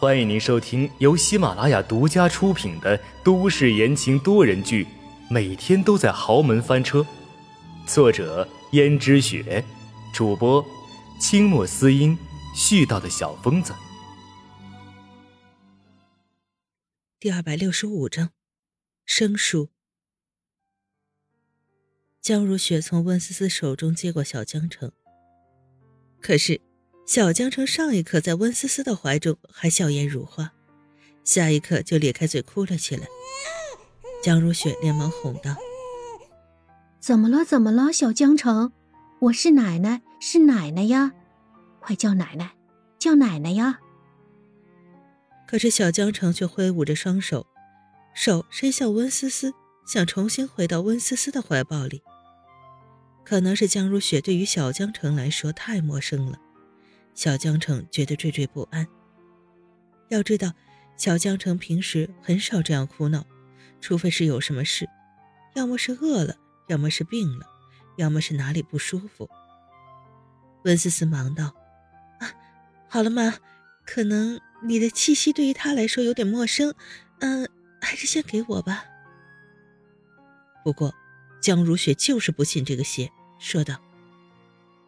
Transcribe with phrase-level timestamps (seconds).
[0.00, 4.84] 欢迎您收听由喜马拉雅独家出品的都市言情多人剧
[5.28, 7.00] 《每天都在豪门翻车》，
[7.84, 9.64] 作者：胭脂雪，
[10.14, 10.64] 主播：
[11.20, 12.16] 清墨思音，
[12.54, 13.74] 絮叨的小疯子。
[17.18, 18.30] 第二百六十五章，
[19.04, 19.70] 生疏。
[22.20, 24.92] 江如雪从温思思手中接过小江城，
[26.20, 26.67] 可是。
[27.08, 30.52] 小江城上一刻在温思思的怀中还笑颜如花，
[31.24, 33.06] 下一刻就咧开嘴哭了起来。
[34.22, 35.56] 江如雪连忙哄道
[37.00, 37.46] ：“怎么了？
[37.46, 37.90] 怎么了？
[37.90, 38.70] 小江城，
[39.20, 41.12] 我是奶奶，是奶奶呀，
[41.80, 42.54] 快叫奶奶，
[42.98, 43.78] 叫奶奶呀！”
[45.48, 47.46] 可是小江城却挥舞着双手，
[48.14, 49.54] 手伸向温思思，
[49.86, 52.02] 想重新回到温思思的怀抱里。
[53.24, 56.38] 可能是江如雪对于小江城来说太陌生了。
[57.18, 58.86] 小江城觉得惴惴不安。
[60.08, 60.52] 要知道，
[60.96, 63.26] 小江城平时很少这样哭闹，
[63.80, 64.88] 除非是有什么事，
[65.56, 66.36] 要么是饿了，
[66.68, 67.44] 要么是病了，
[67.96, 69.28] 要么是哪里不舒服。
[70.62, 71.52] 温思思忙道
[72.22, 72.30] ：“啊，
[72.88, 73.34] 好了妈，
[73.84, 76.72] 可能你的气息对于他来说有点陌生，
[77.18, 77.48] 嗯，
[77.80, 78.84] 还是先给我吧。”
[80.62, 80.94] 不过，
[81.42, 83.74] 江如雪就是不信这个邪，说道：“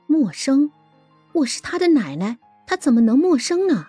[0.06, 0.70] 陌生。”
[1.41, 3.86] 我是他的奶奶，他怎么能陌生呢？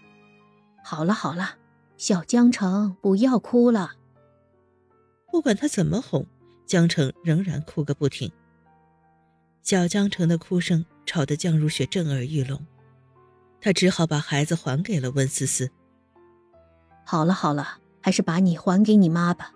[0.84, 1.58] 好了好了，
[1.98, 3.94] 小江城不要哭了。
[5.30, 6.26] 不管他怎么哄，
[6.66, 8.32] 江城仍然哭个不停。
[9.64, 12.66] 小江城的哭声吵得江如雪震耳欲聋，
[13.60, 15.70] 他只好把孩子还给了温思思。
[17.06, 19.54] 好了好了，还是把你还给你妈吧。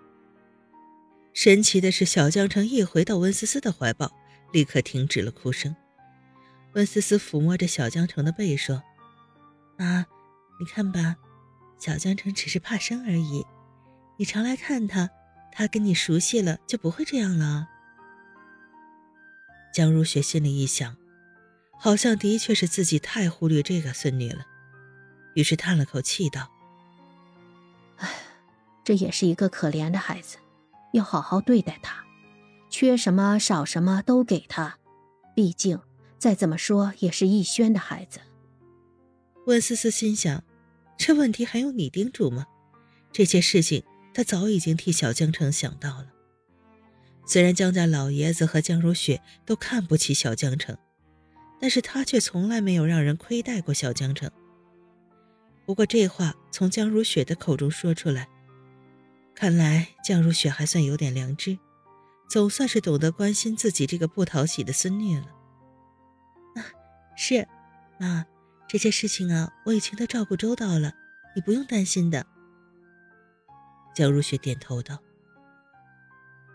[1.32, 4.12] 神奇的是，小江城一回到温思思的怀抱，
[4.52, 5.74] 立刻停止了哭声。
[6.76, 8.82] 温思思抚摸着小江城的背，说
[9.78, 10.04] ：“妈，
[10.60, 11.16] 你看吧，
[11.78, 13.46] 小江城只是怕生而已。
[14.18, 15.08] 你常来看他，
[15.50, 17.66] 他跟你熟悉了，就不会这样了。”
[19.72, 20.94] 江如雪心里一想，
[21.78, 24.44] 好像的确是自己太忽略这个孙女了，
[25.34, 26.50] 于是叹了口气道
[27.96, 28.10] ：“哎，
[28.84, 30.36] 这也是一个可怜的孩子，
[30.92, 32.04] 要好好对待他，
[32.68, 34.76] 缺什么少什么都给他，
[35.34, 35.80] 毕竟……”
[36.26, 38.18] 再怎么说也是逸轩的孩子。
[39.46, 40.42] 温思思心想，
[40.98, 42.46] 这问题还用你叮嘱吗？
[43.12, 46.08] 这些事情他早已经替小江城想到了。
[47.26, 50.76] 虽然江家老爷子和江如雪都看不起小江城，
[51.60, 54.28] 但是他却从来没有让人亏待过小江城。
[55.64, 58.28] 不过这话从江如雪的口中说出来，
[59.32, 61.56] 看来江如雪还算有点良知，
[62.28, 65.35] 总算是懂得关心自己这个不讨喜的孙女了。
[67.16, 67.48] 是，
[67.98, 68.24] 妈，
[68.68, 70.92] 这些事情啊，我已经都照顾周到了，
[71.34, 72.26] 你不用担心的。
[73.94, 74.98] 江如雪点头道：“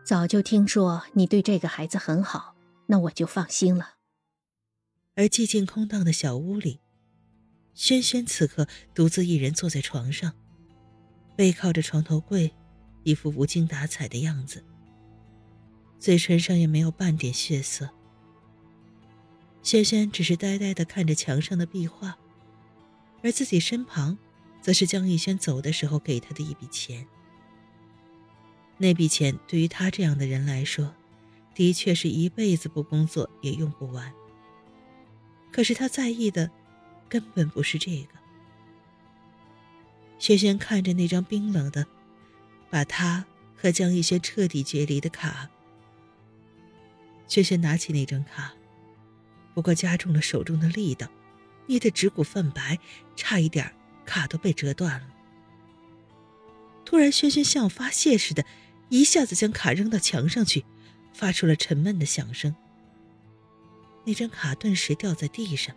[0.05, 2.55] 早就听说你对这个孩子很好，
[2.85, 3.95] 那我就放心了。”
[5.17, 6.79] 而寂静空荡的小屋里，
[7.73, 10.33] 轩轩此刻独自一人坐在床上，
[11.35, 12.53] 背靠着床头柜，
[13.03, 14.63] 一副无精打采的样子，
[15.99, 17.89] 嘴唇上也没有半点血色。
[19.63, 22.17] 轩轩只是呆呆地看着墙上的壁画，
[23.23, 24.17] 而自己身旁，
[24.59, 27.05] 则是江逸轩走的时候给他的一笔钱。
[28.77, 30.93] 那笔钱对于他这样的人来说，
[31.53, 34.11] 的确是一辈子不工作也用不完。
[35.51, 36.49] 可是他在意的，
[37.07, 38.19] 根本不是这个。
[40.17, 41.85] 轩轩看着那张冰冷的，
[42.69, 43.23] 把他
[43.55, 45.49] 和江逸轩彻底决离的卡。
[47.27, 48.53] 轩轩拿起那张卡。
[49.53, 51.07] 不过加重了手中的力道，
[51.67, 52.79] 捏得指骨泛白，
[53.15, 53.73] 差一点
[54.05, 55.07] 卡都被折断了。
[56.85, 58.45] 突然，轩轩像发泄似的，
[58.89, 60.65] 一下子将卡扔到墙上去，
[61.13, 62.55] 发出了沉闷的响声。
[64.05, 65.75] 那张卡顿时掉在地上，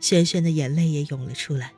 [0.00, 1.72] 轩轩的眼泪也涌了出来。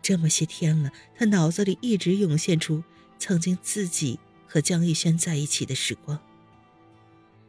[0.00, 2.82] 这么些天了，他脑子里一直涌现出
[3.18, 6.18] 曾经自己和江逸轩在一起的时光。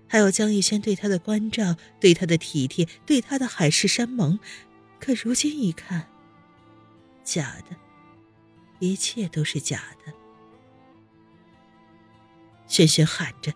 [0.08, 4.38] 还有江逸轩对他的关照，对他的体贴，对他的海誓山盟，
[5.00, 6.08] 可如今一看，
[7.24, 7.76] 假的，
[8.80, 10.14] 一切都是假的。
[12.68, 13.54] 轩轩喊着：“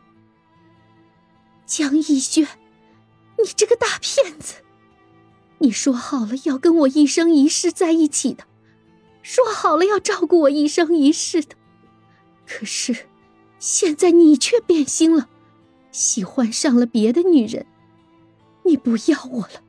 [1.66, 2.48] 江逸轩，
[3.38, 4.56] 你这个大骗子！
[5.60, 8.46] 你说好了要跟我一生一世在一起的，
[9.22, 11.56] 说好了要照顾我一生一世的，
[12.48, 13.08] 可是
[13.60, 15.30] 现在你却变心了。”
[15.98, 17.66] 喜欢上了别的女人，
[18.64, 19.64] 你不要我了，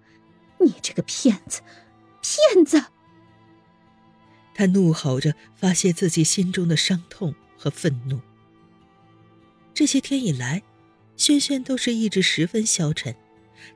[0.60, 1.62] 你这个骗子，
[2.20, 2.84] 骗子！
[4.52, 8.20] 他怒吼着发泄自己心中的伤痛和愤怒。
[9.72, 10.62] 这些天以来，
[11.16, 13.16] 轩轩都是意志十分消沉，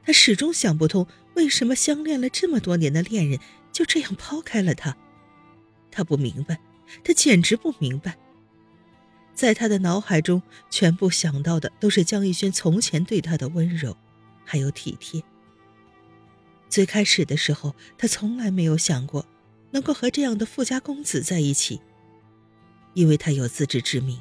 [0.04, 3.40] 他始终想不通为什么相恋了这么多年的恋人
[3.72, 4.94] 就这样抛开了他。
[5.90, 6.60] 他不明白，
[7.02, 8.18] 他简直不明白。
[9.34, 13.96] 在他的脑海中，全部想到的都是江逸轩从前对他的温柔，
[14.44, 15.22] 还有体贴。
[16.68, 19.26] 最开始的时候，他从来没有想过
[19.70, 21.80] 能够和这样的富家公子在一起，
[22.94, 24.20] 因为他有自知之明。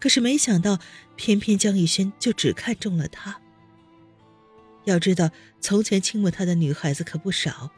[0.00, 0.78] 可是没想到，
[1.16, 3.40] 偏偏江逸轩就只看中了他。
[4.84, 5.30] 要知道，
[5.60, 7.70] 从前亲吻他的女孩子可不少，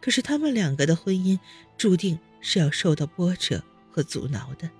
[0.00, 1.38] 可是他们两个的婚姻
[1.76, 4.70] 注定是要受到波折和阻挠的，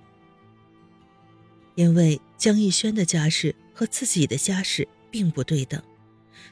[1.77, 5.79] 因为江逸轩的家世和自己的家世并不对等。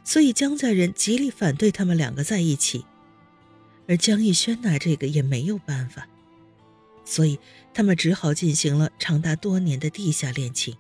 [0.04, 2.86] 所以江家人极力反对他们两个在一起，
[3.88, 6.08] 而江逸轩拿这个也没有办法，
[7.04, 7.40] 所以
[7.74, 10.78] 他们只好进行了长达多年的地下恋情。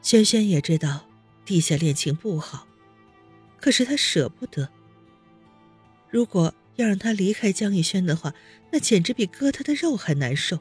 [0.00, 1.08] 轩轩也知道
[1.44, 2.68] 地下恋情不好，
[3.60, 4.68] 可是他舍不得。
[6.08, 8.32] 如果要让他离开江逸轩的话，
[8.70, 10.60] 那简直比割他的肉还难受。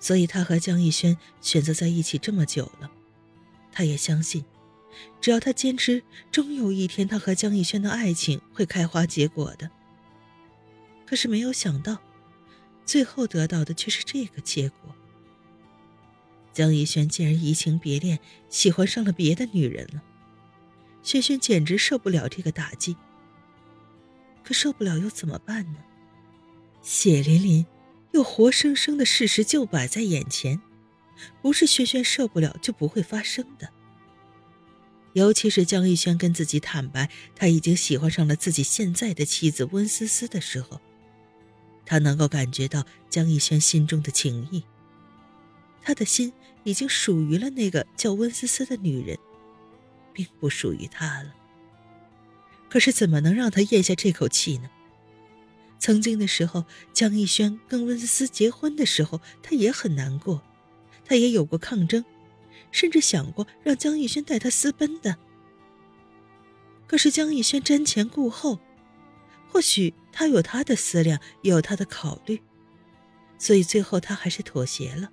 [0.00, 2.90] 所以他和江逸轩选择在一起这么久了，
[3.70, 4.44] 他也相信。
[5.20, 6.02] 只要他坚持，
[6.32, 9.70] 终有一天他和江逸轩的爱情会开花结果的。
[11.06, 11.98] 可是没有想到，
[12.84, 14.94] 最后得到的却是这个结果。
[16.52, 18.18] 江逸轩竟然移情别恋，
[18.48, 20.02] 喜欢上了别的女人了。
[21.02, 22.96] 轩轩简直受不了这个打击。
[24.42, 25.78] 可受不了又怎么办呢？
[26.82, 27.64] 血淋淋
[28.12, 30.60] 又活生生的事实就摆在眼前，
[31.40, 33.68] 不是轩轩受不了就不会发生的。
[35.12, 40.80] 尤其是江逸轩跟自己坦白他已经喜欢上了自己现在的妻子温思思的时候，
[41.84, 44.62] 他能够感觉到江逸轩心中的情谊。
[45.82, 49.18] 他的心已经属于了那个叫温思思的女人，
[50.12, 51.34] 并不属于他了。
[52.68, 54.70] 可是怎么能让他咽下这口气呢？
[55.80, 60.40] 曾经的时候，江逸轩跟温思思结婚的时候，他也很难过，
[61.04, 62.04] 他也有过抗争。
[62.70, 65.16] 甚至想过让江逸轩带他私奔的，
[66.86, 68.60] 可是江逸轩瞻前顾后，
[69.48, 72.40] 或许他有他的思量，也有他的考虑，
[73.38, 75.10] 所以最后他还是妥协了。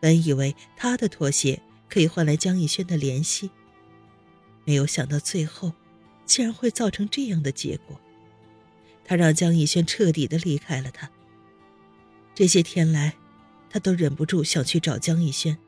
[0.00, 3.48] 本以为他的妥协可以换来江逸轩的怜惜，
[4.64, 5.72] 没有想到最后
[6.26, 8.00] 竟然会造成这样的结果。
[9.10, 11.10] 他让江逸轩彻底的离开了他。
[12.32, 13.16] 这些天来，
[13.68, 15.58] 他都忍不住想去找江逸轩。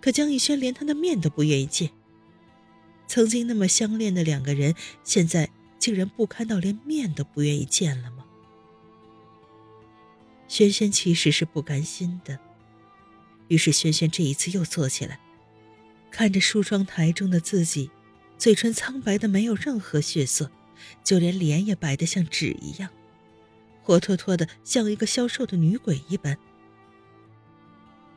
[0.00, 1.90] 可江逸轩连他的面都不愿意见。
[3.06, 8.24] 曾经那么相恋的两个人，现在竟然不堪到连面都不愿意见了吗？
[10.48, 12.38] 轩轩其实是不甘心的，
[13.48, 15.20] 于是轩轩这一次又坐起来，
[16.10, 17.90] 看着梳妆台中的自己，
[18.38, 20.50] 嘴唇苍白的没有任何血色，
[21.02, 22.90] 就连脸也白得像纸一样，
[23.82, 26.38] 活脱脱的像一个消瘦的女鬼一般。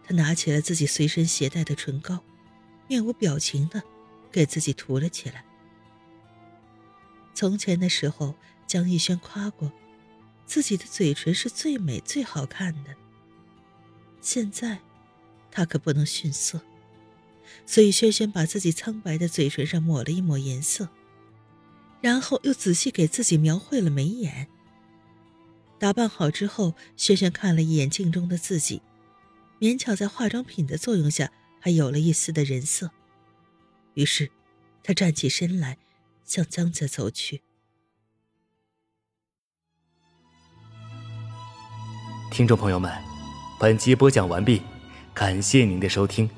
[0.04, 2.24] 他拿起了自己随身携带的唇膏，
[2.88, 3.84] 面无表情的
[4.32, 5.44] 给自己涂了起来。
[7.34, 9.72] 从前的时候，江逸轩夸过
[10.46, 12.96] 自己的嘴唇是最美最好看的。
[14.22, 14.80] 现在，
[15.52, 16.62] 他可不能逊色，
[17.66, 20.90] 所以轩轩把自己苍白的嘴唇上抹了一抹颜色，
[22.02, 24.48] 然后又仔细给自己描绘了眉眼。
[25.80, 28.82] 打扮好之后，萱萱看了一眼镜中的自己。
[29.60, 32.92] 勉强在化妆品的作用下，还有了一丝的人色。
[33.96, 34.32] 于是，
[34.84, 35.78] 他站起身来，
[36.24, 37.42] 向江家走去。
[42.30, 42.92] 听众朋友们，
[43.60, 44.62] 本集播讲完毕，
[45.14, 46.30] 感谢您的收听。